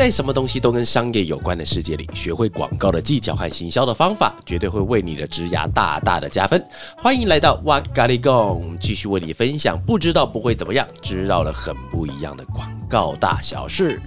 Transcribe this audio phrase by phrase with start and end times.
[0.00, 6.66] 在什么东西都跟商业有关的世界里，学会广告的技巧和行销的方法，绝对会为你的职涯大大的加分。
[6.96, 14.00] 欢迎来到哇嘎哩供，继续为你分享，不知道不会怎么样，知道了很不一样的广告大小事。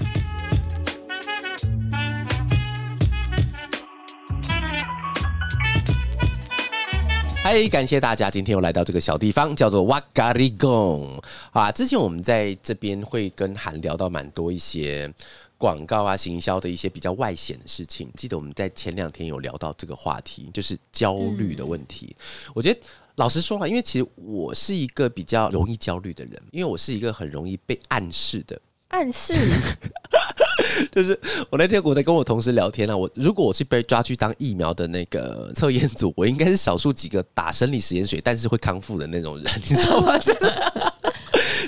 [7.43, 11.21] 嗨，感谢大家今天又来到这个小地方，叫做哇嘎哩供
[11.51, 11.71] 啊。
[11.71, 15.13] 之前我们在这边会跟韩聊到蛮多一些
[15.63, 18.11] 广告啊、行销的一些比较外显的事情。
[18.17, 22.13] 记得我们在前两天有聊到这个话题，就是焦虑的问题。
[22.19, 22.77] 嗯、我觉得
[23.15, 28.59] 老实说啊，因为其实我是一个比较容易焦虑的人，因为我是一个很容易被暗示的。
[28.89, 29.33] 暗示，
[30.91, 31.17] 就是
[31.49, 40.19] 我那天我在跟我同事聊天啊，我如果我是被抓去当疫苗的那个测验组，我应该是少数几个打生理实验水但是会康复的那种人，你知道吗？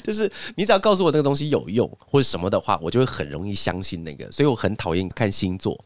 [0.06, 5.78] 就是你只要告诉我那个东西有用或者什么的话，我就会很容易相信那个，所以我很讨厌看星座。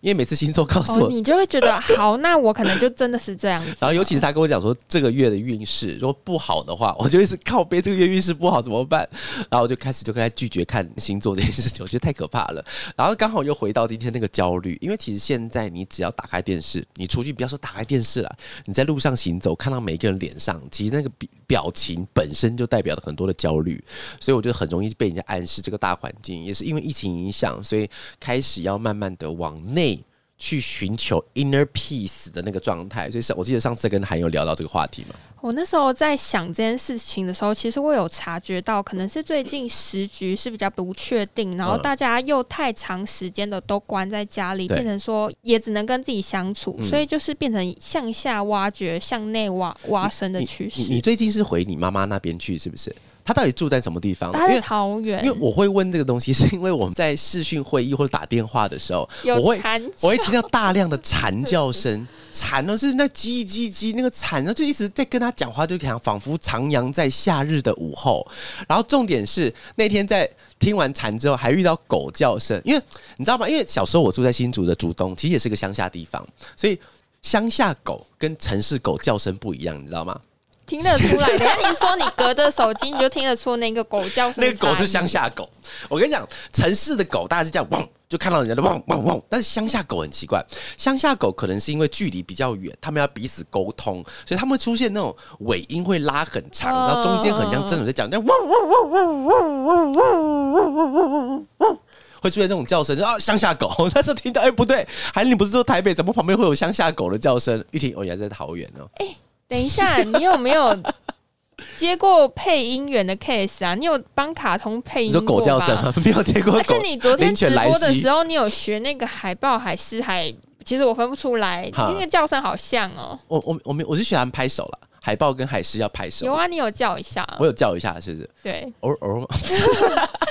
[0.00, 3.74] 因为每次星座告诉我，你就会觉得 好，那我可能就真的是这样子。
[3.80, 9.08] 然后尤其是他跟我讲说这个月的运势如果不好的话，我就一直靠背这个月运势不好怎么办？
[9.48, 12.62] 然后我就开始就开始拒绝看星座这件事情，我觉得太可怕了。
[12.94, 23.82] 然后刚好又回到今天那个焦虑，因为其实现在你只要打开电视，你出去不要说打开电视了，你在路上行走，看到每一个人脸上，其实那个表表情本身就代表了很多的焦虑，
[24.20, 30.02] 所以我觉得很容易被人家暗示这个大环境也是因为疫情影响，所以开始要慢慢的往内。
[30.36, 35.14] 去寻求 inner peace 的那个状态，所以上我记得上次跟韩友聊到这个话题嘛。
[35.40, 50.90] 我那时候在想这件事情的时候，其实我有察觉到，可能是最近时局是比较不确定，然后大家又太长时间的都关在家里，变成说也只能跟自己相处，所以就是变成向下挖掘、向内挖挖深的趋势。
[50.90, 52.94] 你最近是回你妈妈那边去，是不是？
[53.24, 54.30] 他到底住在什么地方？
[54.32, 55.24] 他在桃园。
[55.24, 59.60] 因为我会问这个东西，是因为我们在视讯会议或者打电话的时候，我会
[60.00, 68.26] 我会听到大量的蝉叫声，蝉呢是那叽叽叽那个蝉呢，就一直在跟他讲话，就像仿佛徜徉在夏日的午后。
[68.68, 72.82] 然后重点是那天在听完蝉之后，还遇到狗叫声，因为
[73.16, 73.48] 你知道吗？
[73.48, 76.22] 因为小时候我住在新竹的竹东，其实也是个乡下地方，
[76.56, 76.78] 所以
[77.22, 80.20] 乡下狗跟城市狗叫声不一样，你知道吗？
[80.66, 84.42] 听得出来，等下你说你隔着手机，你就听得出那个狗叫声。
[84.44, 85.48] 那个狗是乡下狗，
[85.88, 89.22] 我跟你讲，城市的狗大概是这样汪，就看到人家的汪汪汪。
[89.28, 90.44] 但是乡下狗很奇怪，
[90.76, 101.78] 乡下狗可能是因为距离比较远，他们要彼此沟通，所以他们会出现那种尾音会拉很长，然后中间很像真的在讲，那汪汪汪汪汪汪汪汪汪汪，
[102.22, 103.70] 会出现这种叫声啊， 乡下狗。
[103.94, 107.62] 那时候听到，哎，不对，还是你不是说台北，怎么旁边会有乡下狗的叫声？
[107.72, 108.88] 玉婷，哦，原来在桃园哦。
[108.96, 109.16] 欸
[109.48, 110.76] 等一下，你有没有
[111.76, 113.74] 接过配音员的 case 啊？
[113.74, 115.26] 你有帮卡通配音过吗？
[115.26, 116.54] 狗叫声 没有接过。
[116.54, 120.32] 而且你昨天直播的时候，你有学那个海豹、海狮、海，
[120.64, 123.18] 其实我分不出来，那个叫声好像哦。
[123.28, 124.78] 我我我没，我是喜欢拍手了。
[125.00, 126.24] 海豹跟海狮要拍手。
[126.24, 127.28] 有啊，你有叫一下。
[127.38, 128.30] 我有叫一下，是不是？
[128.42, 128.72] 对。
[128.80, 129.20] 偶尔。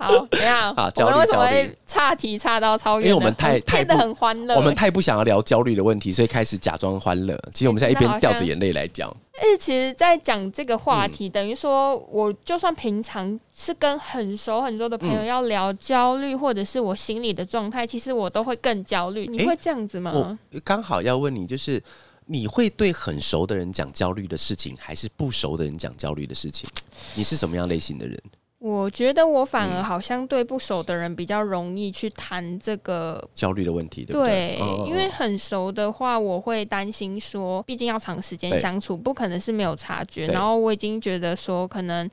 [0.00, 0.72] 好，怎样？
[0.74, 3.08] 好，我们为什么会岔题岔到超远？
[3.08, 7.38] 因为我们太太的很欢乐，我们太不想要聊焦虑的问题，所以开始假装欢乐。
[7.52, 9.14] 其实我们现在一边掉着眼泪来讲。
[9.34, 19.26] 而且其实，在讲这个话题，嗯、等于说，我就算平常是跟很熟很熟的朋友要聊焦虑，或者是我心里的状态，其实我都会更焦虑。
[19.26, 20.38] 你会这样子吗？
[20.62, 21.82] 刚好要问你，就是
[22.26, 26.68] 你会对很熟的人讲焦虑的事情，还是不熟的人讲焦虑的事情？
[27.14, 28.20] 你是什么样类型的人？
[28.60, 34.58] 我觉得我反而好像对不熟的人比较容易去谈这个焦虑的问题，对不对？
[34.58, 40.26] 对，因为很熟的话，我会担心说，毕竟要长时间相处，不可能是没有察觉。
[40.26, 42.08] 然后我已经觉得说，可能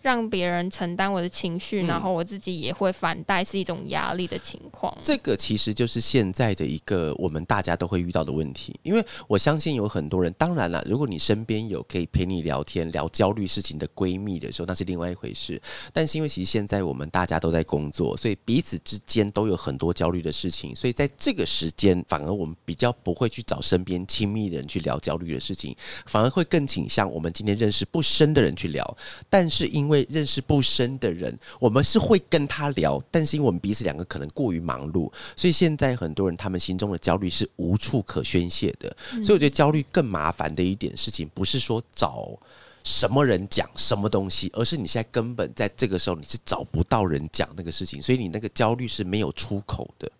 [0.00, 4.96] 让别人承担我的情绪，然后我自己也会反带，是一种压力的情况。
[5.02, 15.60] 这个其实就是现在的一个我们大家都会遇到的问题，因为我相信有很多人，当然了，如果你身边有可以陪你聊天、聊焦虑事情的闺蜜的时候，那是另外一回事。
[15.92, 25.76] 但是因为其实现在我们大家都在工作，所以彼此之间都有很多焦虑的事情，所以在这个时间，反而我们比较不会去找身边亲密的人去聊焦虑的事情，
[26.06, 28.96] 反而会更倾向我们今天认识不深的人去聊。
[29.28, 38.96] 但是因为认识不深的人，我们是会跟他聊，但是因为我们彼此两个可能过于忙碌，所以现在很多人他们心中的焦虑是无处可宣泄的。
[39.24, 42.38] 所以我觉得焦虑更麻烦的一点事情，不是说找。
[42.84, 50.10] 什么人讲什么东西，而是你现在根本在这个时候你是找不到人讲那个事情，所以你那个焦虑是没有出口的。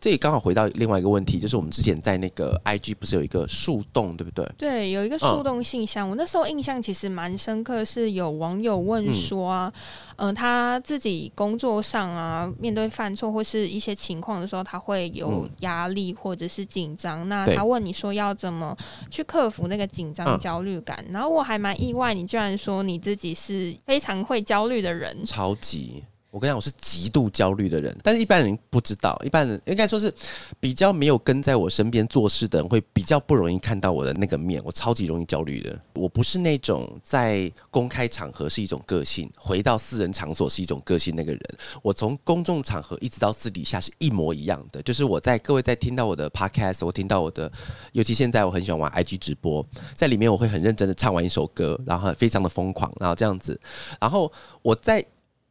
[0.00, 4.46] 这也刚好回到另外一个问题，就是我们之前在那个 IG 不是有一个树洞，对不对？
[4.58, 6.08] 对，有一个树洞信箱。
[6.08, 9.72] 嗯、我那时候印象其实蛮深刻，是有网友问说啊，
[10.16, 17.26] 嗯、呃，他自己工作上啊，面对犯错或是一些情况的时候，他会有压力或者是紧张。
[17.26, 18.76] 嗯、那他问你说要怎么
[19.10, 21.04] 去克服那个紧张焦虑感？
[21.08, 26.04] 嗯、然后我还蛮意外，你居然说你自己是非常会焦虑的人，超级。
[26.36, 30.12] 我跟你讲，我是极度焦虑的人，但是一般人不知道，一般人应该说是
[30.60, 34.60] 比较没有跟在我身边做事的人，会比较不容易看到我的那个面。
[34.62, 41.40] 我超级容易焦虑的，我不是那种在公开场合是一种个性，回到私人场所是一种个性那个人。
[41.80, 47.50] 我从公众场合一直到私底下是一模一样的，就是我在各位在听到我的 podcast，我听到我的，
[47.92, 53.58] 尤其现在我很喜欢玩 IG 直播，在里面我会很认真的唱完一首歌，然后非常的疯狂，然后这样子，
[53.98, 54.30] 然后
[54.60, 55.02] 我在。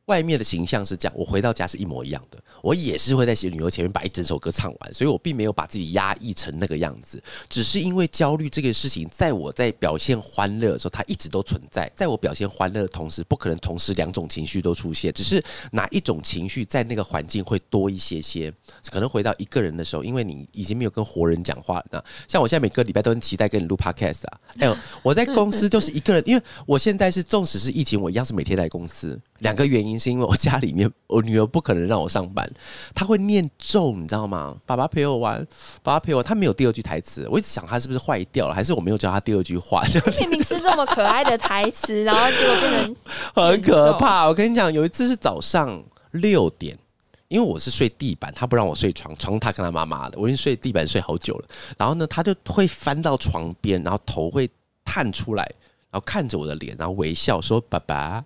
[0.06, 2.38] 外面的形象是这样，我回到家是一模一样的。
[2.62, 7.22] 我也是会在写旅游前面把一整首歌唱完，所以我并没有把自己压抑成那个样子。
[7.50, 11.92] 只是因为焦虑这个事情，在我在表现欢乐的时候，它一直都存在。
[11.96, 15.12] 在我表现欢乐的同时，不可能同时两种情绪都出现。
[15.12, 18.54] 只是哪一种情绪在那个环境会多一些些。
[18.92, 21.86] 可能回到一个人的时候，因为你已经没有跟活人讲话了。
[21.92, 24.40] 那像我现在每个礼拜都很期待跟你录 podcast 啊。
[24.60, 29.20] 哎呦，我在公司就是一个人，因为我现在是纵使是疫情，我一样是每天来公司。
[29.40, 29.95] 两个原因。
[30.00, 32.50] 是因为我家里面，我女儿不可能让我上班，
[32.94, 34.56] 她会念咒，你知道吗？
[34.66, 35.40] 爸爸陪我玩，
[35.84, 36.22] 爸爸陪我。
[36.22, 39.84] 她没有第二句台词，我一直想她是不是坏掉了，还是我没有教她第二句话？
[40.20, 42.96] 明明是这么可爱的台词，然后结果变成
[43.34, 44.28] 很可怕。
[44.28, 46.78] 我跟你讲，有一次是早上六点，
[47.28, 51.48] 因为我是睡地板，她不让我睡床，床她跟她妈妈的，我已经睡地板睡好久了。
[51.78, 54.50] 然后呢，她就会翻到床边，然后头会
[54.84, 55.44] 探出来，
[55.92, 58.24] 然后看着我的脸，然后微笑说：“爸爸。”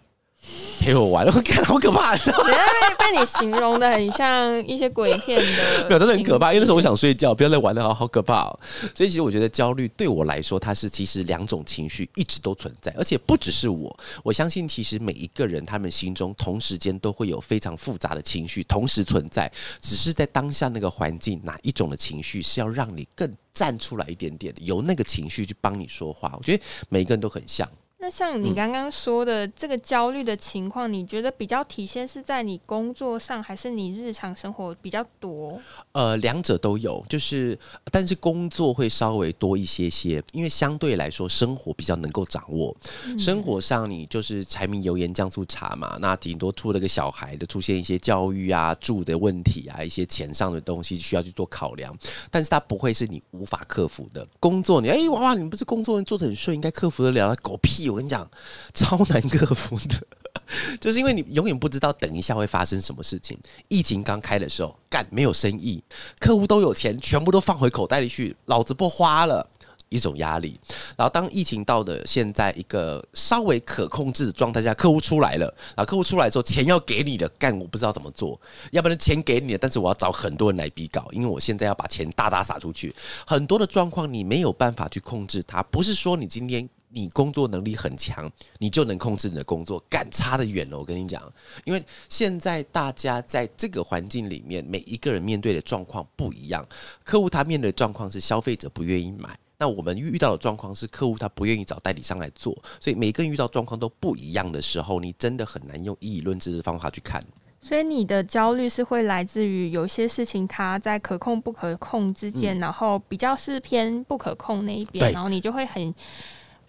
[0.80, 2.16] 陪我玩，我看好可怕！
[2.18, 6.54] 等下被被你形容的很像一些鬼片的， 没有，真的很可怕。
[6.54, 8.60] 因为那时候我想睡觉，不要再玩了，好好可怕哦。
[8.96, 13.96] 所以其实我觉得焦虑对我来说，它是其实两种情绪一直都存在，而且不只是我。
[14.24, 19.52] 我相信其实每一个人他们心中同时间都会有非常复杂的情绪同时存在，
[19.82, 26.34] 只是在当下那个环境，哪一种的情绪是要让你更站出来一点点的，由那个情绪去帮你说话。
[26.38, 27.70] 我觉得每一个人都很像。
[28.02, 35.60] 那像你刚刚说的这个焦虑的情况，你觉得比较体现是在你工作上，还是你日常生活比较多？
[35.92, 37.60] 呃，两者都有，就是
[37.92, 42.74] 但是工作会稍微多一些些，因为相对来说生活比较能够掌握。
[43.06, 51.94] 嗯、生活上你就是柴米油盐酱醋茶嘛，那顶多出了个小孩的出现一些教育啊、住的问题啊、一些钱上的东西需要去做考量，
[52.32, 54.26] 但是它不会是你无法克服的。
[54.40, 57.36] 工作你哎娃娃，你不是工作人做的很顺，应该克服得了？
[57.42, 57.89] 狗屁！
[57.90, 58.30] 我跟你讲，
[58.74, 60.02] 超难克服的，
[60.80, 63.38] 就是因为你永远不知道等一下会发生什么事情。
[63.68, 65.84] 疫情刚开的时候，干没有生意，
[66.20, 69.48] 客户都有钱，全部都放回口袋里去，老子不花了，
[69.90, 70.60] 一种压力。
[70.98, 75.46] 然后当疫情到的现在一个稍微可控制的状态下，客户出来了，
[75.76, 78.40] 然后客户出来之后，钱要给你的，干我不知道怎么做，
[78.72, 82.94] 要不然钱给你了，但是我要找很多人来比稿，因为我现在要把钱大大撒出去，
[83.26, 86.70] 很多的状况你没有办法去控制它，不是说你今天。
[86.92, 90.78] 你工作能力很强，你就能控制你的工作，干差得远了。
[90.78, 91.22] 我跟你讲，
[91.64, 96.68] 因为现在大家在这个环境里面，每一个人面对的状况不一样。
[97.04, 107.24] 客户他面对的状况是消费者不愿意买，那我们遇到的状况是客户他不愿意找代理商来做，所以每个人遇到状况都不一样的时候，你真的很难用一以论之的方法去看。
[107.62, 115.94] 所以你的焦虑是会来自于有些事情它在可控不可控之间，嗯、然后比较是偏不可控那一边，然后你就会很。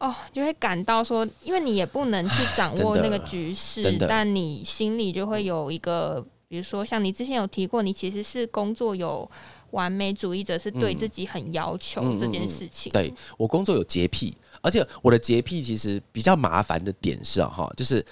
[0.01, 9.31] 哦，就会感到说，因为你也不能去掌握那个局势，但你心里就会有一个，比如说像你之前有提过，你其实是工作有
[9.73, 12.91] 完美主义者，是对自己很要求这件事情。
[12.91, 18.03] 嗯嗯嗯、对我工作有洁癖，而且我的洁癖其实比较麻烦的点是哈，就是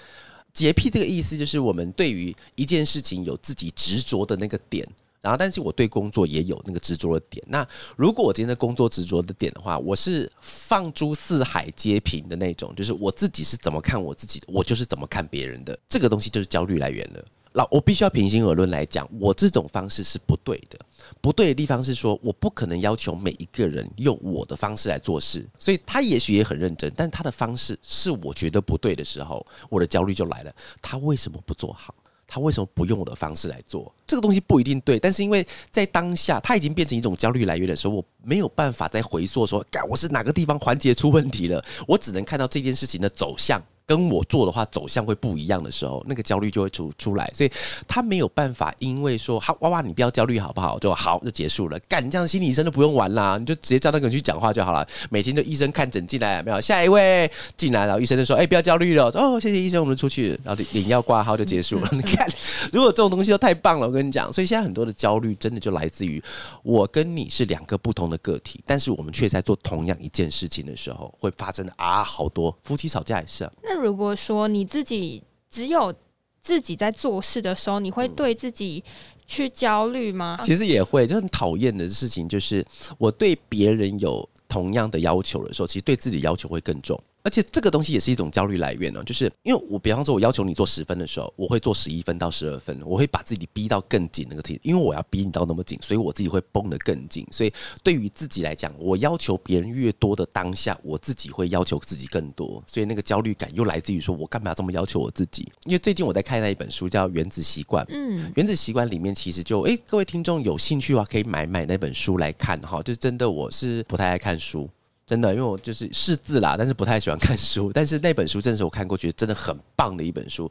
[0.53, 4.87] 洁癖这个意思就是我们对于一件事情有自己执着的那个点。
[5.21, 7.43] 然后，但是我对工作也有那个执着的点。
[7.47, 15.77] 那如果我今天的工作执着的点的话，我是放诸四海皆平的那种，就是我自己是怎么看我自己的，我就是怎么看别人的。
[15.87, 17.25] 这个东西就是焦虑来源了。
[17.51, 20.79] 那我必须要平心而论来讲，我这种方式是不对的。
[21.19, 25.45] 不对的地方是说，我不可能要求每一个人用我的方式来做事。
[25.57, 30.55] 所以他也许也很认真，但他的方式是我觉得不对的时候，我的焦虑就来了。
[30.81, 31.93] 他为什么不做好？
[32.29, 33.93] 他为什么不用我的方式来做？
[34.05, 47.51] 这个东西不一定对，但是因为在当下，他已经变成一种焦虑来源的时候，我没有办法再回溯说，干我是哪个地方环节出问题了，我只能看到这件事情的走向跟我做的话走向会不一样的时候，那个焦虑就会出出来，所以
[47.87, 50.77] 他没有办法，因为说好娃娃，你不要焦虑好不好？
[50.77, 51.79] 就好就结束了。
[51.87, 54.87] 干，这样心理医生都不用玩啦，你就直接叫那个人去讲话就好了。
[55.09, 56.61] 每天就医生看诊进来没有？
[56.61, 57.27] 下一位
[57.57, 61.89] 进来，然后医生就说：“哎、不要焦虑了。”哦，谢谢医生，我们出去，然后领药挂号就结束了。
[61.93, 62.29] 你看，
[62.71, 66.21] 如果这种东西都太棒了，我跟你讲，所以现在很多的焦虑真的就来自于
[66.61, 73.51] 我跟你是两个不同的个体，但是我们却在做同样一件事情的时候，会发生的啊，好多夫妻吵架也是啊。
[73.79, 75.93] 如果说你自己只有
[76.41, 78.83] 自己在做事的时候，你会对自己
[79.25, 80.39] 去焦虑吗？
[80.43, 82.65] 其实也会，就很讨厌的事情就是
[82.97, 86.99] 我对别人有同样的要求的时候，其实对自己要求会更重。
[87.21, 97.27] 而且这个东西也是一种焦虑来源呢，就是因为我比方说，我要求你做十分的时候，我会做十一分到十二分，我会把自己逼到更紧那个题，因为我要逼你到那么紧，所以我自己会绷得更紧。
[97.31, 105.43] 所以对于自己来讲，我要求别人越多的当下，我自己会要求自己更多，所以那个焦虑感又来自于说我干嘛要这么要求我自己？
[105.65, 112.81] 因为最近我在看那一本书叫《原子习惯》，嗯，《原子习惯》里面其实就诶，各位听众有兴趣的话，可以买买那本书来看哈。
[112.81, 114.69] 就真的我是不太爱看书。
[115.09, 117.71] 真的，因为我就是识字啦，但是不太喜欢看书。
[117.73, 120.47] 但是那本书真的是我看过，觉得真的很棒的一本书。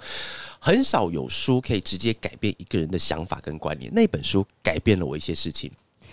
[0.59, 3.89] 很少有书可以直接改变一个人的想法跟观念。
[3.95, 5.71] 那本书改变了我一些事情。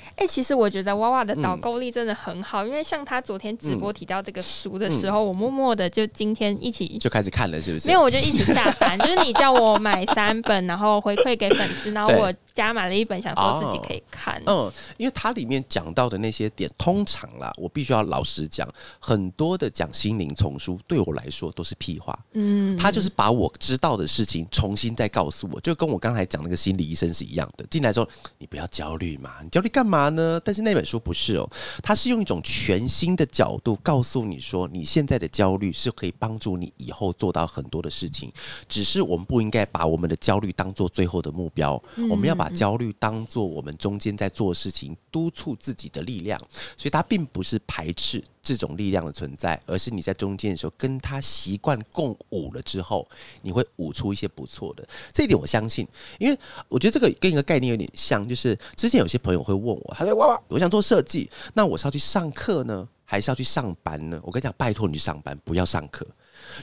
[0.09, 7.87] 哎、欸，其实我觉得娃娃的导购力真的很好，嗯、因为像他昨天直播提到这个书的时候，嗯、我默默的就今天一起就开始看了，是不是？
[7.87, 12.31] 没有，我就一起下单，就是你叫我买三本，然后回馈给粉丝，然后我。
[12.55, 14.41] 加买了一本，想说自己可以看。
[14.45, 18.65] 哦、嗯，因为它里面讲到的那些点，通常啦，我必须要老实讲，
[18.97, 22.17] 很多的讲心灵丛书对我来说都是屁话。
[22.31, 27.65] 嗯，他就是把我知道的事情重新再告诉我，就跟我刚才讲那个心理医生是一样的。
[27.69, 28.07] 进来之后，
[28.37, 30.39] 你不要焦虑嘛，你焦虑干嘛呢？
[30.41, 31.49] 但是那本书不是哦，
[31.83, 38.31] 它是用一种全新的角度告诉你说，你现在的焦虑是可以帮助你以后做到很多的事情。
[38.69, 42.44] 只是我们不应该把我们的焦虑当做最后的目标，嗯、我们要把。
[42.45, 46.39] 把焦虑当做我们中间在做事情，督促自己的力量，
[46.77, 53.09] 所以它并不是排斥这种力量的存在，而是你在中间的时候跟他习惯共舞了之后，
[53.41, 54.87] 你会舞出一些不错的。
[55.11, 55.87] 这一点我相信，
[56.19, 56.37] 因为
[56.69, 66.05] 我觉得这个跟一个概念有点像，就是之前有些朋友会问我，他说：“哇哇，我想做设计，那我是要去上课呢，还是要去上班呢？”我跟你讲，拜托你去上班，不要上课。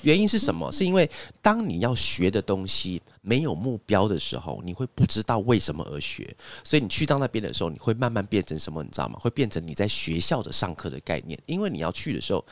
[0.02, 0.70] 原因是什么？
[0.72, 1.08] 是因为
[1.40, 6.34] 当你要学的东西没有目标的时候，你会不知道为什么而学。
[6.64, 8.82] 所以你去到那边的时候，你会慢慢变成什么？
[8.82, 9.18] 你知道吗？
[9.20, 11.38] 会变成你在学校的上课的概念。
[11.46, 12.44] 因为你要去的时候，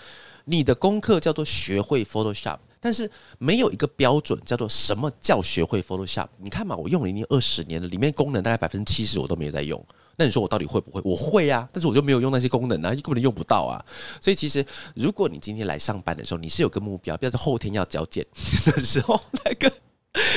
[0.44, 3.08] 你的功课叫做学会 Photoshop，但是
[3.38, 6.28] 没有一个标准叫做什么叫学会 Photoshop。
[6.38, 9.82] 你看嘛，我用了已经二十年了，里面功能大概百分之七十我都没有在用。
[10.16, 11.00] 那你说我到底会不会？
[11.04, 13.82] 我会啊，但是我就没有用那些功能啊，你根本用不到啊。
[14.20, 18.26] 所以其实，如果你今天来上班的时候，你是有个目标，比如说后天要交件
[18.66, 19.72] 的时候，那个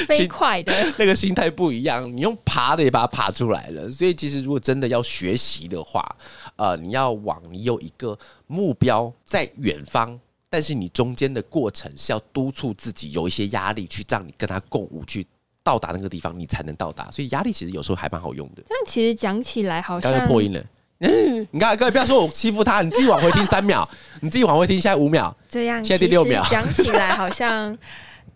[0.08, 3.92] 飞快的那个心态不一样，你用爬的也把它爬出来了。
[3.92, 6.16] 所以其实，如果真的要学习的话，
[6.56, 10.18] 呃，你要往你有一个目标在远方，
[10.54, 15.26] 但是你中间的过程是要督促自己有一些压力，去让你跟他共舞去。
[15.66, 18.62] 到达那个地方，你才能到达，所以压力其实有时候还蛮好用的。
[18.68, 20.62] 但其实讲起来好像刚才破音了。
[21.00, 23.88] 嗯，你看，各位不要说我欺负他，你自己往回听三秒，
[24.20, 26.46] 你自己往回听，现在五秒，这样现在第六秒。
[26.52, 27.76] 讲起来好像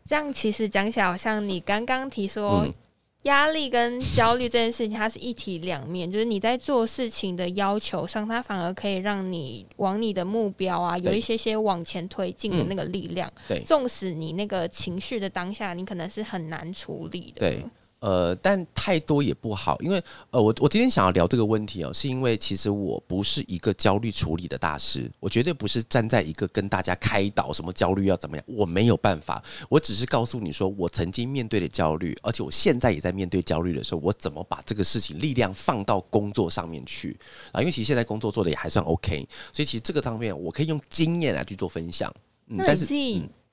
[0.06, 2.66] 这样，其实讲起来好像你刚刚提说。
[3.24, 13.30] 嗯压力跟焦虑这件事情，它是一体两面，就是你在做事情的要求上，它反而可以让你往你的目标啊，有一些些往前推进的那个力量。
[13.48, 17.40] 对，纵使你那个情绪的当下，你可能是很难处理的。
[17.40, 17.64] 对。
[18.00, 37.18] 呃，但太多也不好，因为呃，我我今天想要聊这个问题哦，是因为其实我不是一个焦虑处理的大师，我绝对不是站在一个跟大家开导什么焦虑要怎么样，我没有办法，我只是告诉你说，我曾经面对的焦虑，而且我现在也在面对焦虑的时候，我怎么把这个事情力量放到工作上面去
[37.52, 37.60] 啊？
[37.62, 42.14] 因为其实现在工作做的也还算 OK，所以其实这个方面我可以用经验来去做分享。
[42.48, 42.86] 嗯，但是。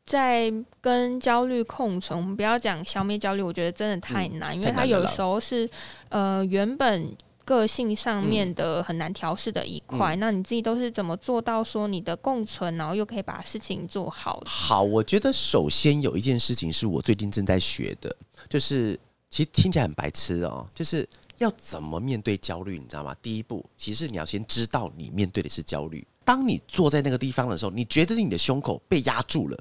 [0.05, 5.69] 嗯在跟焦虑共存，我们不要讲消灭焦虑，我觉得真的太难，嗯、因为它有时候是
[6.11, 10.15] 呃原本个性上面的很难调试的一块。
[10.15, 14.43] 嗯、那你自己都是怎么做到说你的共存，然后又可以把事情做好？
[14.45, 18.15] 好，我觉得首先有一件事情是我最近正在学的，
[18.47, 18.99] 就是
[19.31, 21.09] 其实听起来很白痴哦，就是
[21.39, 23.17] 要怎么面对焦虑，你知道吗？
[23.23, 26.07] 第一步，其实你要先知道你面对的是焦虑。
[26.27, 29.59] 当你坐在那个地方的时候，你觉得你的胸口被压住了。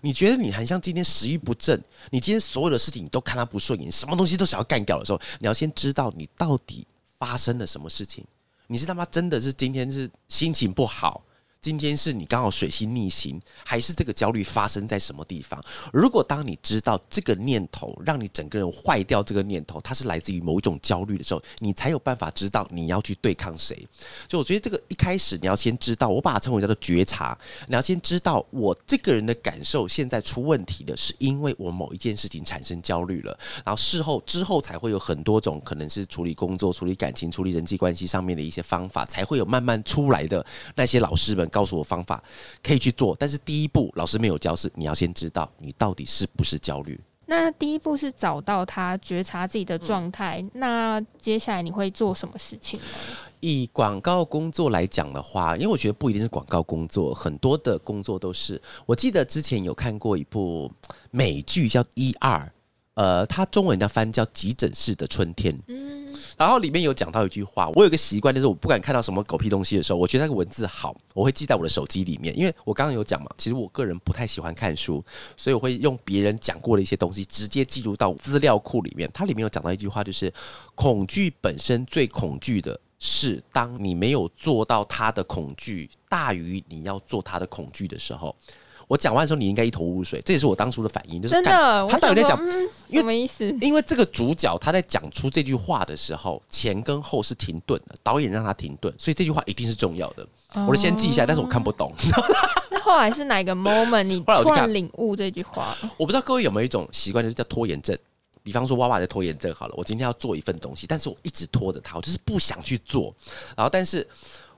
[0.00, 1.80] 你觉得你很像今天食欲不振，
[2.10, 6.86] 你今天所有的事情你都看他不顺眼，什么东西都想要干掉的时候，你要先知道你到底
[7.18, 8.24] 发生了什么事情。
[8.68, 11.22] 你是他妈真的是今天是心情不好，
[11.62, 15.64] 今天是你刚好水星逆行，还是这个焦虑发生在什么地方？
[15.92, 23.80] 如果当你知道这个念头让你整个人坏掉，这个念头它是来自于某一种焦虑的时候，你才有办法知道你要去对抗谁。
[24.26, 27.38] 就我觉得这个一开始你要先知道，我把它称为叫做觉察。
[27.68, 33.38] 你要先知道我这个人的感受现在出问题了，是因为我某一件事情产生焦虑了。
[33.64, 41.48] 然后事后之后才会有很多种可能是处理工作、处理感情、处理人际关系上面的一些方法，才会有慢慢出来的那些老师们。
[41.52, 42.20] 告诉我方法
[42.64, 46.98] 可以去做，但是第一步老师没有教，是你要先知道你到底是不是焦虑。
[47.26, 52.86] 那第一步是找到他觉察自己的状态，嗯，那接下来你会做什么事情呢？
[53.40, 58.60] 以广告工作来讲的话，因为我觉得不一定是广告工作，很多的工作都是。
[58.86, 60.70] 我记得之前有看过一部
[61.10, 62.14] 美剧叫《ER》，
[62.94, 65.54] 呃，它中文叫翻叫《急诊室的春天》。
[65.68, 66.01] 嗯。
[66.36, 72.36] 然后里面有讲到一句话，我有个习惯，就是我不敢看到什么狗屁东西的时候，我觉得那个文字好，我会记在我的手机里面。
[72.36, 75.04] 因为我刚刚有讲嘛，其实我个人不太喜欢看书，
[75.36, 79.10] 所以我会用别人讲过的一些东西直接记录到资料库里面。
[79.12, 80.32] 它里面有讲到一句话，就是
[80.74, 88.34] 恐惧本身最恐惧的是，当你没有做到它的恐惧大于你要做它的恐惧的时候。
[88.92, 91.22] 我讲完的时候，你应该一头雾水，这也是我当初的反应。
[91.22, 93.50] 就是真的，他到底在讲、嗯、什么意思？
[93.58, 100.22] 因为这个主角他在讲出这句话的时候，前跟后是停顿的，导演让他停顿，所以这句话一定是重要的。
[100.52, 101.90] 哦、我就先记一下，但是我看不懂。
[102.70, 105.74] 那后来是哪个 moment 你 突然领悟这句话？
[105.96, 107.98] 我不知道各位有没有一种习惯，就是叫拖延症。
[108.42, 113.14] 比方说，娃娃在拖延症好了，我今天要做一份东西，但是我一直拖着它，我就是不想去做。
[113.56, 114.06] 然后，但是。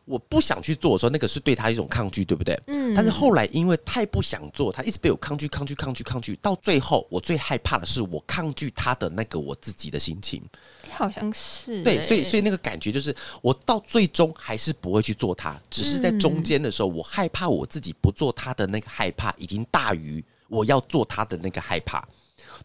[0.04, 2.58] 我不想去做的时候，那个是对他一种抗拒，对不对？
[2.66, 2.94] 嗯。
[2.94, 10.42] 但是后来因为太不想做，他一直被我抗拒、抗拒、抗拒、抗拒，到最后我最害怕的是我抗拒他的那个我自己的心情。
[10.90, 11.82] 好像是。
[11.82, 22.06] 对，所以所以那个感觉就是，我到最终还是不会去做它，只是在中间的时候，我害怕我自己不做他的那个害怕，已经大于我要做他的那个害怕。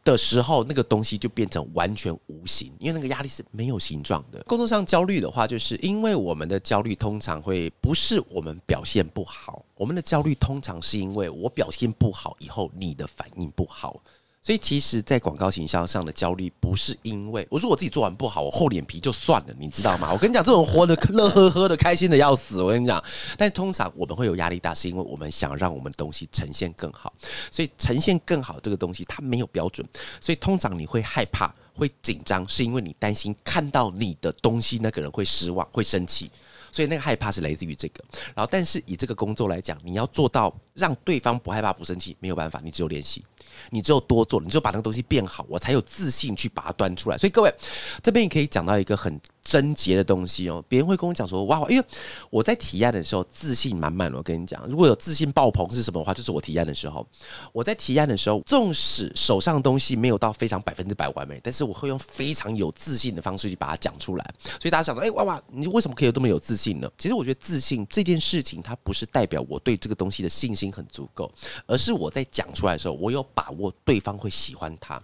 [0.04, 4.44] 的时候，那个东西就变成完全无形，因为那个压力是没有形状的。
[4.44, 14.02] 工作上焦虑的话，就是因为我们的焦虑通常会不是我们表现不好，我们的焦虑通常是因为我表现不好以后，你的反应不好。
[14.50, 20.12] 所以，其实，在广告行销上的焦虑，不是因为我说我自己做完不好，我厚脸皮就算了，你知道吗？
[20.12, 22.60] 我跟你讲，这种活得乐呵呵的、开心的要死。
[22.60, 23.00] 我跟你讲，
[23.38, 27.14] 但通常我们会有压力大，是因为我们想让我们东西呈现更好。
[27.52, 29.88] 所以，呈现更好这个东西，它没有标准。
[30.20, 36.32] 所以，通常你会害怕、会紧张，是因为你担心看到你的东西那个人会失望、会生气。
[36.72, 38.04] 所以，那个害怕是来自于这个。
[38.36, 43.24] 然后，但是以这个工作来讲，你要做到让对方不害怕、不生气，没有办法，你只有练习。
[43.72, 47.18] 你只有多做，你就把那个东西变好，我才有自信去把它端出来。
[47.18, 47.54] 所以各位，
[48.02, 49.20] 这边也可以讲到一个很。
[49.50, 51.84] 贞洁的东西哦，别人会跟我讲说哇，因为
[52.30, 54.14] 我在提案的时候自信满满。
[54.14, 57.04] 我跟你讲，如果有自信爆棚是什么的话，就是我提案的时候。
[57.52, 64.34] 我在提案的时候，纵使手上的东西没有到非常百分之百完美，但是我会用非常有自信的方式去把它讲出来。
[64.44, 66.88] 所以大家想说，哎，哇哇，你为什么可以有这么有自信呢？
[67.00, 71.32] 其实我觉得自信这件事情，它不是代表我对这个东西的信心很足够，
[71.66, 75.02] 而是我在讲出来的时候，我有把握对方会喜欢它。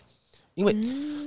[0.53, 0.73] 因为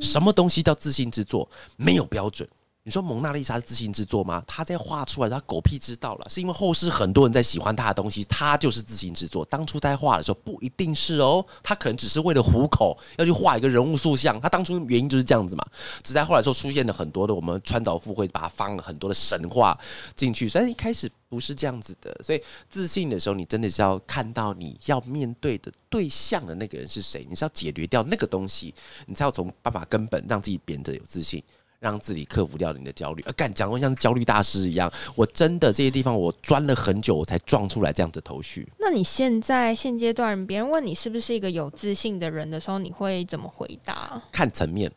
[0.01, 1.49] 什么东西叫自信之作？
[1.77, 2.49] 没有标准。
[2.89, 4.43] 你说蒙娜丽莎是自信之作吗？
[4.47, 9.45] 他在画出来，他狗屁知道了，是因为后世很多人在喜欢他的东西，他就是自信之作。
[9.45, 15.63] 当初在画的时候不一定是哦，他可能只是为了糊口要去画一个人物塑像，他当初原因就是这样子嘛。
[16.03, 19.79] 只在后来时候出现了很多的我们穿凿附会，把它放了很多的神话
[20.17, 22.19] 进去，所以一开始不是这样子的。
[22.25, 28.75] 所以自信的时候，你真的是要看到你要面对的对象的那个人是谁，你是要解决掉那个东西，
[29.05, 31.45] 你才要从办法根本让自己变得有自信。
[31.81, 38.69] 让自己克服掉你的焦虑，而干讲的像焦虑大师一样，我真的这些地方我钻了很久，我才撞出来这样的头绪。
[38.79, 44.21] 那你现在现阶段，别人问你是不是一个有自信的人的时候，你会怎么回答？
[44.33, 44.91] 看层面，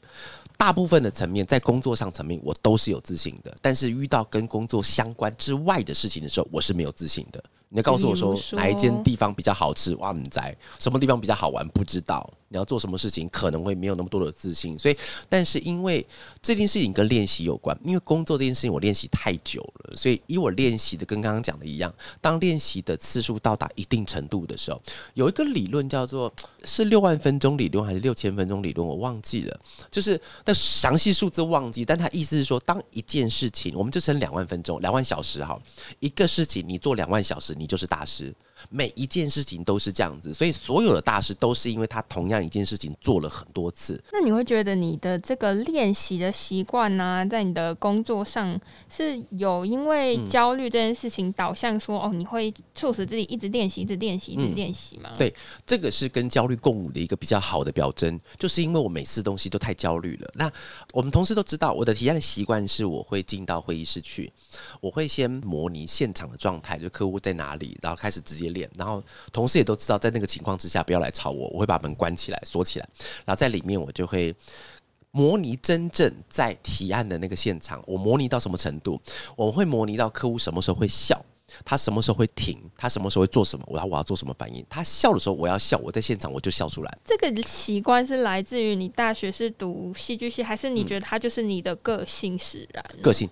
[0.58, 7.44] 大部分的层面在工作上层面我都是有自信的，但是遇到跟工作相关之外的事情的时候，我是没有自信的。
[7.74, 9.96] 你要告诉我说哪一间地方比较好吃？
[9.96, 11.68] 哇，你在什么地方比较好玩？
[11.70, 12.30] 不知道。
[12.54, 14.78] 你要做什么事情，可能会没有那么多的自信。
[14.78, 14.98] 所以，
[15.30, 16.06] 但是因为
[16.42, 24.82] 这件事情跟练习有关，因为工作这件事情我练习太久了，所以以我练习的跟刚刚讲的一样，当练习的次数到达一定程度的时候，
[25.14, 26.30] 有一个理论叫做
[26.66, 29.58] 是六万分钟理论还是六千分钟理论，我忘记了，
[29.90, 31.86] 就是那详细数字忘记。
[31.86, 35.58] 但他意思是说，当一件事情，我们就称两万分钟、两万小时哈，
[36.02, 37.56] 一个事情你做两万小时。
[37.62, 38.34] 你就是大师。
[38.70, 44.02] 每一件事情都是这样子，所以所有的大师都是因为他同样一件事情做了很多次。
[44.12, 55.18] 那你会觉得你的这个练习的习惯呢，在你的工作上是有因为焦虑这件事情导向说、嗯、哦，你会促使自己一直练习、一直练习、一直练习吗、嗯？
[55.18, 55.34] 对，
[55.66, 60.32] 这个是跟焦虑共舞的一个比较好的表征，就是因为我每次东西都太焦虑了。
[60.36, 60.52] 那
[60.94, 64.32] 我们同事都知道，我的提案的习惯是我会进到会议室去，
[64.80, 72.88] 我会先模拟现场的状态，就客户在哪里，然后开始直接然后同事也都知道，在那个情况之下不要来吵我，我会把门关起来锁起来，
[73.26, 74.36] 然后在里面我就会
[75.12, 77.84] 模拟真正在提案的那个现场。
[77.86, 79.02] 我模拟到什么程度？
[79.36, 81.24] 我会模拟到客户什么时候会笑。
[81.64, 82.58] 他什么时候会停？
[82.78, 83.66] 他什么时候会做什么？
[83.68, 84.66] 我要我要做什么反应？
[84.70, 85.78] 他笑的时候，我要笑。
[85.80, 86.98] 我在现场，我就笑出来。
[87.06, 92.84] 这个习惯是来自于你大学是读戏剧系，还是你觉得他就是你的个性使然？
[92.98, 93.30] 嗯、个性，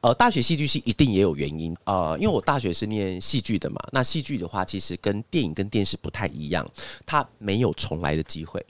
[0.00, 1.76] 呃，大学戏剧系一定也有原因。
[1.84, 3.80] 呃，因为我大学是念戏剧的嘛。
[3.92, 6.68] 那戏剧的话，其实跟电影跟电视不太一样，
[7.06, 8.64] 它没有重来的机会。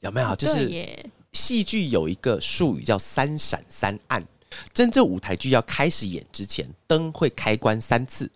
[0.00, 0.36] 有没有？
[0.36, 4.22] 就是戏剧有一个术语叫三闪三暗。
[4.72, 8.30] 真正舞台剧要开始演之前，灯会开关三次，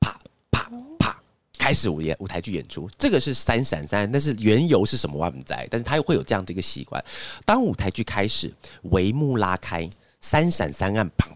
[0.00, 0.18] 啪
[0.50, 1.20] 啪啪，
[1.58, 2.90] 开始舞演舞台剧演出。
[2.98, 7.04] 这个是三闪三暗，但是缘由是什么我不知道，但是他又会有这样的一个习惯。
[7.44, 8.52] 当舞台剧开始，
[8.90, 9.88] 帷幕拉开。
[10.20, 11.28] 三闪三暗，砰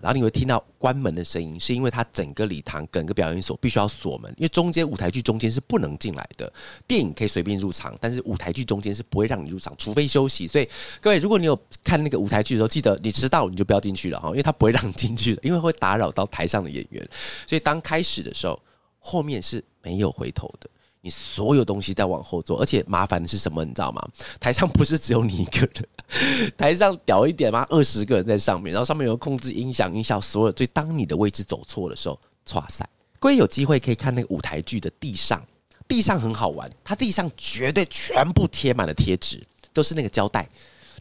[0.00, 6.50] 然后你会听到关门的声音，是因为它整个礼堂、整个表演所必须要锁门，因为中间舞台剧中间是不能进来的。
[6.86, 10.46] 电影可以随便入场，但是舞台剧中间是不会让你入场，除非休息。
[10.46, 10.68] 所以
[11.00, 17.08] 各位，如果你有看那个舞台剧的时候，记得你迟到你就不要进去了哈，因为他不会让你进去的，因为会打扰到台上的演员。
[17.46, 18.60] 所以当开始的时候，
[18.98, 20.70] 后面是没有回头的。
[21.06, 23.64] 你所有东西在往后做，而且麻烦的是什么？
[23.64, 24.04] 你知道吗？
[24.40, 30.56] 台上不是只有你一个人， 台上屌一点嘛，二十个人在上面，然后上面有控制音响、音效，所有。
[30.56, 32.18] 所以当你的位置走错的时候，
[32.54, 32.84] 哇塞。
[33.20, 35.40] 各位有机会可以看那个舞台剧的地上，
[35.86, 39.40] 地上很好玩，它地上绝对全部贴满了贴纸，
[39.72, 40.48] 都是那个胶带。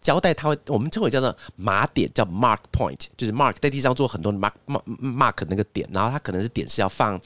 [0.02, 7.20] 胶带它会，我们称为叫做码点，叫 mark point，就是 mark 在地上做很多 mark mark mark 那个点，然后它可能是点是要放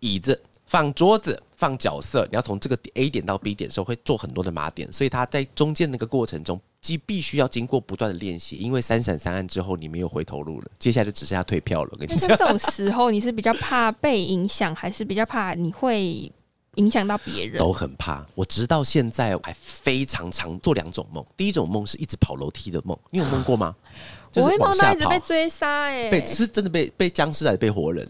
[0.00, 0.40] 椅子。
[0.64, 11.90] 放桌子，放角色，你要从这个 A 点到 B 点的时候，会做很多的码点，所以他在中间那个过程中，既必须要经过不断的练习，因为三闪三暗之后，你没有回头路了，接下来就只剩下退票了。
[11.92, 16.32] 我跟你讲，这种时候，你是比较怕被影响，还是比较怕你会
[16.74, 17.58] 影响到别人？
[17.58, 18.26] 都很怕。
[18.34, 23.76] 我直到现在还非常常做两种梦，第一种梦是一直跑楼梯的梦，你有梦过吗？
[24.32, 28.08] 就是、我会梦到一直被追杀，哎，被是真的被被僵尸还是被活人？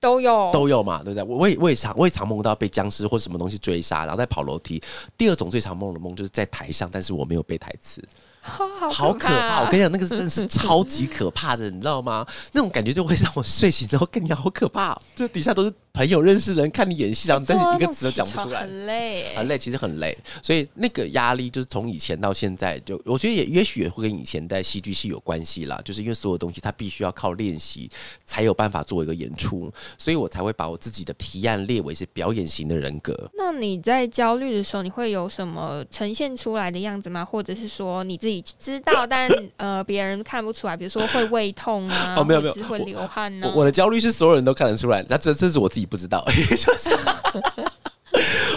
[0.00, 1.22] 都有都有嘛，对不对？
[1.22, 4.80] 我我也我也常我也常梦到被僵尸或什么东西追杀，然后再跑楼梯。
[5.16, 8.02] 第二种最常梦的梦就是在台上，但是我没有背台词。
[8.40, 9.60] 好，好，可怕！
[9.62, 12.26] 我跟你讲，那个真的是超级可怕的，你知道吗？
[12.52, 20.16] 那种感觉就会让我睡醒之后更加好可怕，就底下都是朋友认识的人看你演戏，然后但是一个词都讲不出来，很累，很累，其实很累。
[20.42, 25.80] 所以那个压力就是从以前到现在，就我觉得也也许也会跟以前在戏剧系有关系啦。
[25.84, 27.90] 就是因为所有东西它必须要靠练习
[28.26, 33.30] 才有办法做一个演出，所以我才会把我自己的提案列为是表演型的人格。
[33.36, 37.24] 那你在焦虑的时候，你会有什么呈现出来的样子吗？
[37.24, 39.06] 或者是说你自己知道？
[39.08, 43.52] 但呃，别人看不出来，比如说会胃痛啊，哦，没有没有，会流汗呢、啊。
[43.56, 46.24] 我的焦虑是所有人都看得出来，那这这是我自己你不知道。
[46.26, 46.90] 就 是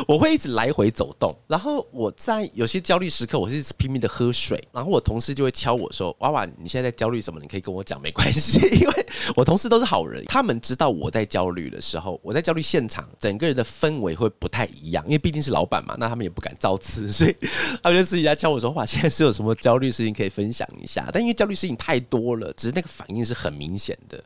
[0.07, 7.39] 我会一直来回走动，然后我在有些焦虑时刻，我是拼命的喝水，然后我同事就会敲我说：“娃娃，你现在在焦虑什么？
[7.39, 9.05] 你可以跟我讲，没关系，因为
[9.35, 17.35] 我同事都是好人，他们知道我在焦虑的时候，我在焦虑现场，整个人的氛围会不太一样，因为毕竟是老板嘛，那他们也不敢造次，所以
[17.83, 24.23] 他们就私底下敲我说：‘哇，现在是有什么焦虑事情可以分享一下？’但因为焦虑事情太多了，只是那个反应是很明显的。”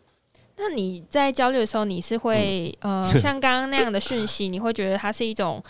[0.68, 5.64] 那你在焦虑的时候，你是会、嗯、呃像刚刚那样的讯息，你会觉得它是一种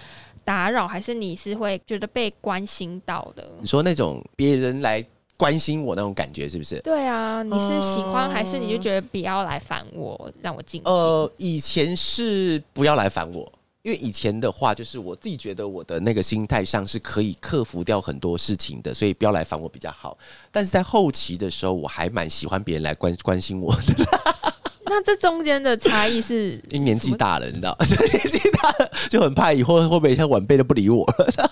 [0.46, 3.46] 打扰，还是你是会觉得被关心到的？
[3.60, 5.06] 你说那种别人来
[5.36, 6.80] 关心我那种感觉是不是？
[6.80, 10.90] 对啊，你是喜欢还是你就觉得不要来烦我，让我静静？
[10.90, 20.18] 呃，以前是不要来烦我，因为以前的话就是我自己觉得我的那个心态上是可以克服掉很多事情的，所以不要来烦我比较好。
[20.54, 24.45] 但是在后期的时候，我还蛮喜欢别人来关关心我的。
[24.90, 26.54] 那这中间的差异是？
[26.70, 31.52] 因为年纪大了，你知道，年纪大了就很怕以后会不会像晚辈都不理我了。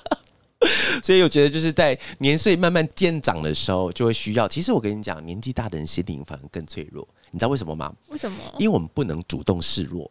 [1.03, 4.47] 所以我觉得就是在年岁慢慢渐长的时候，就会需要。
[4.47, 7.05] 其实我跟你讲，年纪大的人心灵反而更脆弱。
[7.31, 7.93] 你知道为什么吗？
[8.09, 8.37] 为什么？
[8.57, 10.09] 因为我们不能主动示弱。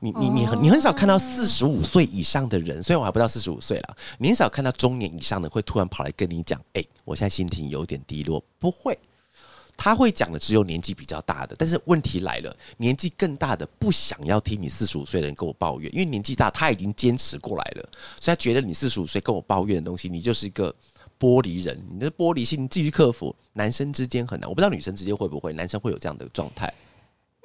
[0.00, 8.98] 你你你很你很少看到四十五岁以上的人，虽然我还不到四十五岁了，你很少看到中年以上的会突然跑来跟你讲：“哎，我现在心情有点低落。”不会。
[9.76, 17.82] 他会讲的只有年纪比较大的，但是问题来了，年纪更大的不想要听你四十五岁的人跟我抱怨，因为年纪大他已经坚持过来了，
[18.20, 20.74] 所以他觉得你四十五岁跟我抱怨的东西，你就是一个
[21.18, 23.34] 玻璃人，你的玻璃心你继续克服。
[23.52, 26.72] 男生之间很难，我不知道女生之间会不会，男生会有这样的状态。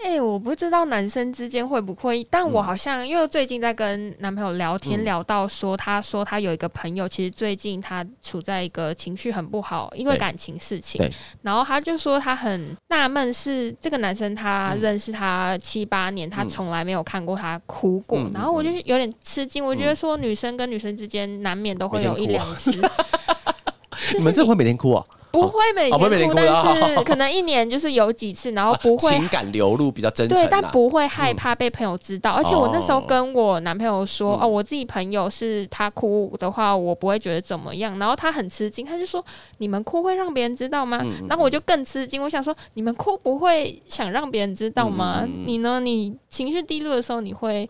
[0.02, 11.06] 哎、欸，我不知道男生之间会不会，但我好像因为最近在跟男朋友聊天，聊到说，他说他有一个朋友，其实最近他处在一个情绪很不好，因为感情事情。
[11.42, 18.18] 然后他就说他很纳闷，是这个男生他认识他七八年，他从来没有看过他哭过。
[18.34, 22.72] 然后我就有点吃惊，我觉得说女生跟女生之间难免都会有一两次。
[24.18, 25.06] 你们这会每天哭啊？
[25.32, 32.32] 不会每天哭，但是可能一年就是有几次，然后不会情感流露比较真诚，对，但不会害怕被朋友知道。
[32.32, 38.00] 而且我那时候跟我男朋友说，哦，我自己朋友是他哭的话，我不会觉得怎么样。
[38.00, 39.24] 然后他很吃惊，他就说
[39.60, 45.26] ：“你们哭会让别人知道吗？”然后我就更吃惊，我想说：“你们哭不会想让别人知道吗？
[45.46, 45.80] 你呢？
[45.80, 47.70] 你情绪低落的时候，你会？”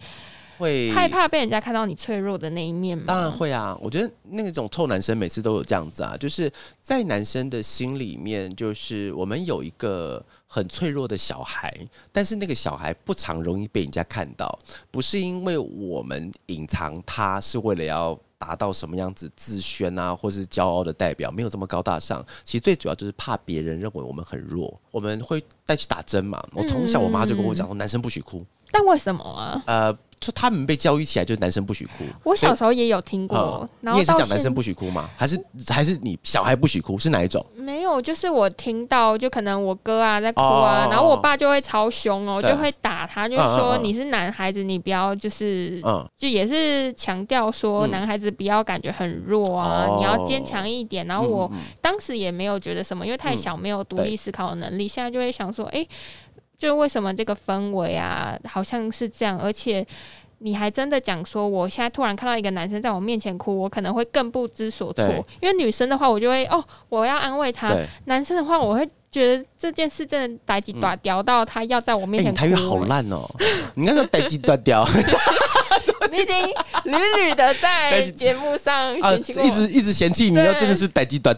[0.60, 3.06] 会害怕被人家看到你脆弱的那一面吗？
[3.08, 3.76] 当然会啊！
[3.82, 11.74] 我觉得那种臭男生每次都有这样子啊，就是在男生的心里面，就是我们有一个很脆弱的小孩，
[12.12, 14.60] 但是那个小孩不常容易被人家看到，
[14.92, 22.22] 不是因为我们隐藏他，是为了要达到什么样子自宣啊，或是骄傲的代表，没有这么高大上。
[22.44, 26.46] 其实最主要就是怕别人认为我们很弱，我们会带去打针嘛。
[26.54, 28.46] 我从小我妈就跟我讲说，男生不许哭。
[28.72, 29.64] 但为什么啊？
[29.66, 29.98] 呃。
[30.20, 32.04] 就他们被教育起来，就是男生不许哭。
[32.24, 35.10] 我小时候也有听过，嗯、然后你也是讲男生不许哭吗？
[35.16, 36.98] 还是还是你小孩不许哭？
[37.00, 37.46] 是哪一种？
[37.56, 51.08] 没有，就是我听到，就可能我哥啊在哭啊，哦、然后我爸就会超凶哦，就会打他，就是说你是男孩子，你不要就是，嗯、就也是强调说男孩子不要感觉很弱啊，嗯、你要坚强一点。
[51.08, 51.50] 然后我
[51.82, 54.86] 当时也没有觉得什么，因为太小，没有独立思考的能力。
[54.86, 55.90] 嗯、现在就会想说，哎、欸。
[56.60, 59.86] 就为什么这个氛围啊，好像是这样，而且
[60.40, 65.06] 你还真的讲说，我现在突然看到一个男生在我面前哭，我可能会更不知所措。
[65.42, 67.70] 因为女生的话，我就会哦，我要安慰他；
[68.06, 72.40] 男生的话，我会觉得这件事真的代志大条到他要在我面前哭。
[72.42, 73.26] 欸、你台语好烂哦！
[73.76, 74.86] 你那个代志大条，
[76.12, 76.46] 你已经
[76.84, 81.34] 屡屡的在 节目上嫌弃、啊、一直一直嫌弃你，要真的是代志大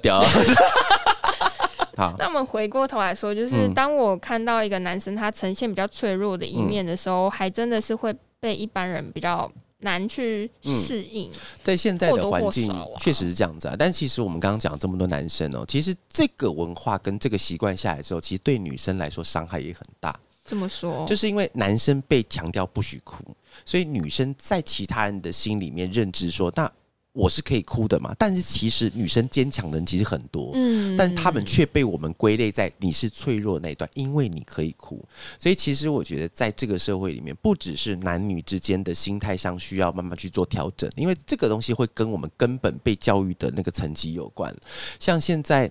[2.09, 2.15] 条。
[2.17, 11.33] 那我们回过头来说，就是当我看到一个男生他呈现比较脆弱的一面的时候，嗯、还真的是会被一般人比较难去适应、嗯。
[11.63, 20.17] 在现在的环境确实是这样子啊，但其实我们刚刚讲这么多男生哦、喔，其实这个文化跟这个习惯下来之后，其实对女生来说伤害也很大。
[20.43, 23.23] 这么说，就是因为男生被强调不许哭，
[23.63, 26.71] 所以女生在其他人的心里面认知说那。
[27.13, 35.03] 我是可以哭的嘛，但是其实女生坚强的人其实很多，嗯，但是他们却被我们归类在你是脆弱那一段，因为你可以哭，
[35.37, 44.55] 所以其实我觉得在这个社会里面，不只是男女之间的心态上需要慢慢去做调整，因为这个东西会跟我们根本被教育的那个层级有关。
[44.97, 45.69] 像现在，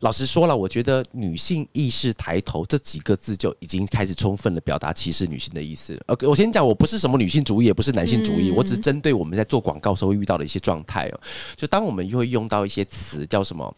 [0.00, 6.02] 老实说了，我觉得女性意识抬头这几个字就已经开始充分的表达歧视女性的意思。
[6.06, 10.77] OK，我先讲，我不是什么女性主义，也不是男性主义，我只是针对我们在做广告时候遇到的一些状。
[10.78, 11.20] 状态哦，
[11.56, 13.74] 就当我们又会用到一些词，叫什么？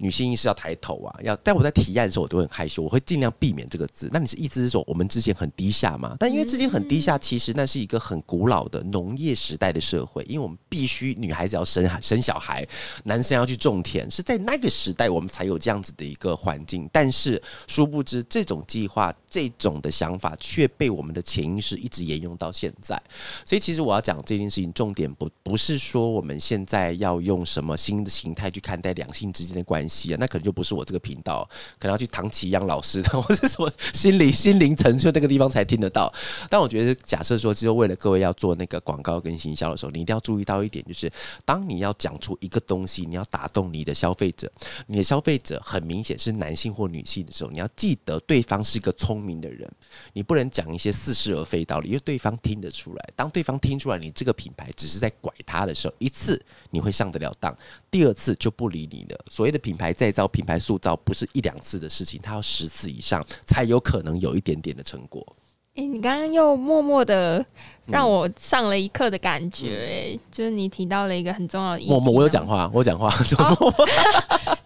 [0.00, 1.36] 女性意识要抬头啊，要。
[1.36, 4.08] 但我在提案的时候，我都很害羞，我会尽量避免这个字。
[4.12, 6.16] 那你是意思是说，我们之前很低下吗？
[6.18, 12.66] 但因为之前很低下，其实那是一个很古老的农业时代的社会，因为我们必须女孩子要生生小孩，
[13.04, 16.88] 男生要去种田，是在那个时代我们才有这样子的一个环境。
[16.92, 23.00] 但是殊不知，这种计划、这种的想法却被我们的潜意识一直沿用到现在。
[23.44, 29.89] 所以，其实我要讲这件事情，重点不不是说我们现在要用什么新的形态去看待两性之间的关系。
[30.18, 31.48] 那可能就不是我这个频道，
[31.78, 36.12] 可能要去唐綺阳老师的， 或者什么心理心灵层次那个地方才听得到。
[36.48, 41.10] 但我觉得，假设说，只有为了各位要做那个广告跟行销的时候，你一定要注意到一点，就是
[41.44, 44.50] 当你要讲出一个东西，你要打动你的消费者，
[44.86, 49.68] 你的消费者很明显是男性或女性的时候，你要记得对方是一个聪明的人，
[50.12, 53.08] 你不能讲一些似是而非道理，因为对方听得出来。
[53.16, 57.56] 当对方听出来你这个品牌只是在拐他的时候，一次你会上得了当，
[57.90, 59.24] 第二次就不理你了。
[59.28, 59.79] 所谓的品。
[59.80, 65.26] 品牌再造、品牌塑造不是一两次的事情，它要十次以上才有可能有一点点的成果。
[65.74, 67.42] 哎、欸，你刚刚又默默的
[67.86, 71.86] 让我上了一课的感觉、欸，哎、嗯，就是你提到了一个很重要的。
[71.86, 73.08] 默默，我有讲话，我有讲话。
[73.58, 73.74] 哦、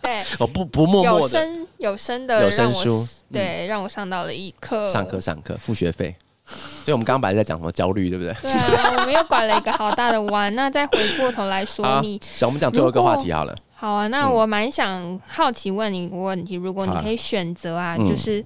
[0.03, 4.91] 对，我不不默默有声有声的有声书，对，让我上到了一课。
[4.91, 6.17] 上课上课付学费。
[6.45, 8.35] 所以，我们刚刚本来在讲什么焦虑，对不对？
[8.43, 10.53] 对啊，我们又拐了一个好大的弯。
[10.57, 13.57] 那再回过头来说，你，想我们讲最后一个话题好了。
[13.85, 18.43] 好啊，那我蛮想好奇问你一个问题：如果你可以选择啊，就是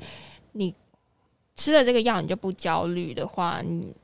[0.51, 0.75] 你
[1.55, 3.95] 吃了这个药，你就不焦虑的话，你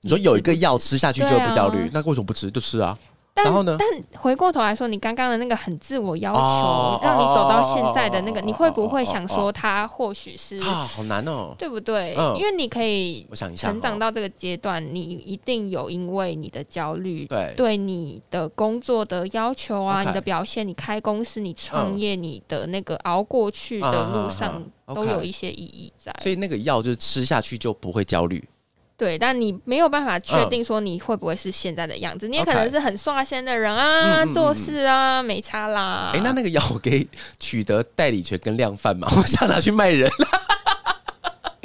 [0.00, 2.50] 你说有一个药吃下去就不焦虑，那为什么不吃？
[2.50, 2.98] 就吃啊。
[3.34, 3.76] 但然后呢？
[3.78, 3.88] 但
[4.20, 12.14] 回过头来说，你刚刚的那个很自我要求，哦、让你走到现在的那个，哦、你会不会想说他或许是啊，好难哦，对不对？
[12.18, 26.14] 嗯、因为你可以，我想一下，成长到这个阶段，你一定有因为你的焦虑，对对你的工作的要求啊你的表现，你开公司，你创业，嗯、你的那个熬过去的路上，都有一些意义在。
[26.20, 28.46] 所以那个药就是吃下去就不会焦虑。
[29.02, 36.12] 对，但你没有办法确定说你会不会是现在的样子，嗯、你也可能是很率先的人啊，嗯、做事啊没差啦。
[36.14, 37.08] 哎，那那个药可以
[37.40, 39.08] 取得代理权跟量贩吗？
[39.18, 40.08] 我想拿去卖人。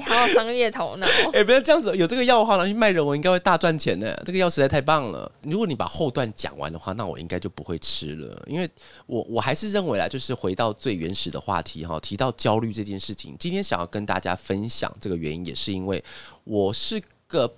[0.04, 1.06] 好有商业头脑。
[1.32, 4.20] 哎，不要这样子，有这个药的话拿去卖人，我应该会大赚钱的。
[4.26, 5.32] 这个药实在太棒了。
[5.44, 8.68] 如果你把后段讲完的话，那我应该就不会吃了，因为
[9.06, 16.04] 我我还是认为啊，就是回到最原始的话题哈，提到焦虑这件事情，今天想要跟大家分享这个原因，也是因为
[16.44, 17.00] 我是。
[17.28, 17.54] 个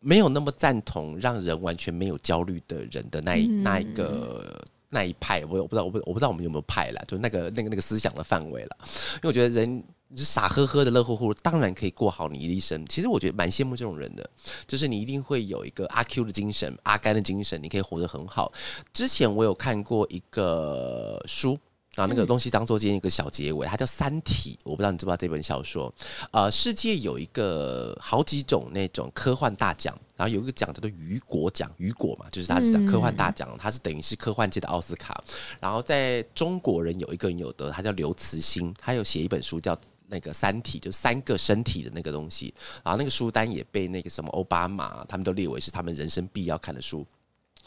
[0.00, 8.76] 没有那么赞同让人完全没有焦虑的人的那一那一个那一派，我我不知道，我不我不知道我们有没有派了，就那个那个那个思想的范围了。
[9.14, 9.82] 因为我觉得人
[10.16, 12.84] 是傻呵呵的乐乎乎，当然可以过好你一生。
[12.86, 14.28] 其实我觉得蛮羡慕这种人的，
[14.66, 18.52] 就是你一定会有一个阿 Q 的精神、阿甘的精神，你可以活得很好。
[18.92, 21.58] 之前我有看过一个书。
[21.96, 25.92] 啊，那个东西当做今天一个小结尾，它叫《三体》，我不知道你知不知道这本小说。
[26.32, 35.22] 呃，世界有一个好几种那种科幻大奖，然后有一个奖叫做雨果奖，雨果嘛，就是它是讲科幻大奖，它是等于是科幻界的奥斯卡。
[35.60, 39.78] 然后在中国人有一个人有得，他叫刘慈欣，他有写一本书叫
[40.08, 42.52] 那个《三体》，就三个身体的那个东西。
[42.82, 47.06] 然后那个书单也被那个什么奥巴马他们都列为是他们人生必要看的书。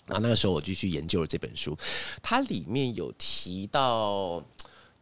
[0.08, 1.78] 然后那个时候我就去研究了这本书，
[2.24, 4.44] 它里面有提到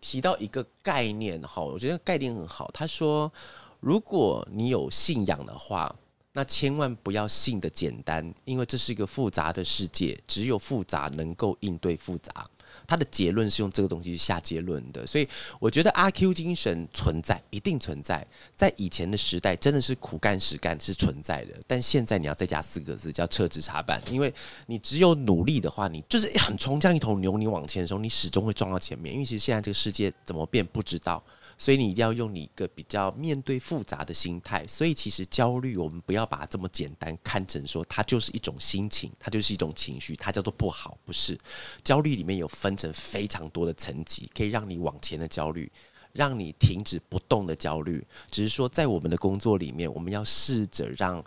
[0.02, 2.70] 提到一个概念哈，我觉得概念很好。
[2.74, 3.32] 他说，
[3.80, 5.96] 如果你有信仰的话，
[6.34, 12.46] 那千万不要信的简单，因为这是一个复杂的世界，只有复杂能够应对复杂。
[12.88, 15.28] 他的结论是用这个东西去下结论的，所以
[15.60, 18.26] 我觉得阿 Q 精神存在，一定存在。
[18.56, 24.02] 在以前的时代，真的是苦干实干是存在的，但现在你要再加四个字，叫撤职查办。
[24.12, 24.34] 因为
[24.68, 29.14] 你只有努力的话，你就是很冲，像一头牛，你往前的时候，你始终会撞到前面。
[29.14, 31.24] 因为其实现在这个世界怎么变不知道。
[31.58, 34.66] 所以你一定要用你一个比较面对复杂的心态。
[34.68, 41.38] 所以其实焦虑，我们不要把它这么简单看成说它就是一种心情，它就是一种情绪，它叫做不好，不是。
[41.84, 45.72] 焦虑里面有分成非常多的层级，可以让你往前的焦虑，
[46.14, 48.06] 让你停止不动的焦虑。
[48.30, 51.24] 只是说在我们的工作里面，我们要试着让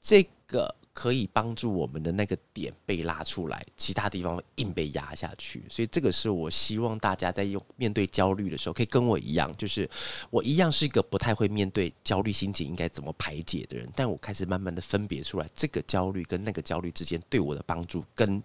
[0.00, 0.74] 这个。
[0.92, 5.64] 可以帮助我们的那个点被拉出来，其他地方硬被压下去。
[5.70, 9.88] 所以这个是我希望大家在用面对焦虑的时候，可以跟我一样，就是
[10.30, 13.90] 我一样是一个不太会面对焦虑心情应该怎么排解的人。
[13.96, 18.42] 但我开始慢慢的分别出来，这个焦虑跟那个焦虑之间对我的帮助跟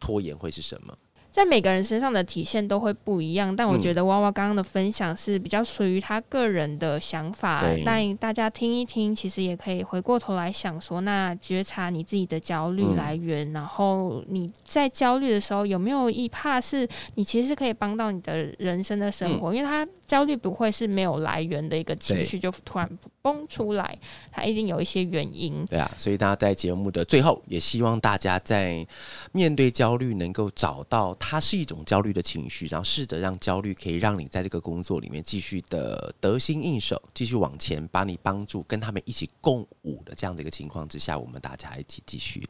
[0.00, 0.96] 拖延会是什么。
[1.34, 7.82] 在每个人身上的体现都会不一样，但我觉得娃娃刚刚的分享是比较属于他个人的想法，对。
[7.84, 19.84] 但大家听一听，其实也可以回过头来想说，那觉察你自己的焦虑来源，嗯、然后你在焦虑的时候有没有一怕是你其实是可以帮到你的人生的生活，嗯、因为他。
[20.06, 23.98] 焦虑不会是没有来源的一个情绪，就突然崩出来，
[24.30, 25.64] 它一定有一些原因。
[25.66, 28.86] 对啊，所以大家在节目的最后，也希望大家在
[29.32, 42.46] 面对焦虑，能够找到它是一种焦虑的情绪，然后试着让焦虑可以让你在这个工作里面继续的得心应手，继续往前，把你帮助跟他们一起共舞的这样的一个情况之下，我们大家一起继续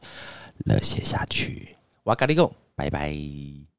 [0.66, 1.76] 乐写下去。
[2.04, 3.73] 哇，咖喱贡，拜拜。